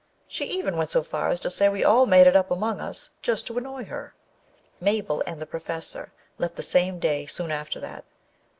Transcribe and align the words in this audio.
She 0.27 0.45
even 0.45 0.77
went 0.77 0.89
so 0.89 1.03
far 1.03 1.27
as 1.29 1.39
to 1.41 1.51
say 1.51 1.69
we 1.69 1.83
all 1.83 2.07
made 2.07 2.25
it 2.25 2.35
up 2.35 2.49
among 2.49 2.79
us 2.81 3.11
just 3.21 3.45
to 3.45 3.57
annoy 3.59 3.85
her. 3.85 4.15
Mabel 4.79 5.21
and 5.27 5.39
the 5.39 5.45
Professor 5.45 6.11
left 6.39 6.55
the 6.55 6.63
same 6.63 6.97
day 6.97 7.27
soon 7.27 7.51
after 7.51 7.79
that. 7.81 8.03